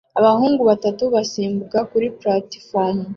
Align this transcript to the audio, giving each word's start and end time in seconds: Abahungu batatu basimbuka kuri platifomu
Abahungu 0.19 0.61
batatu 0.69 1.03
basimbuka 1.13 1.77
kuri 1.91 2.07
platifomu 2.19 3.03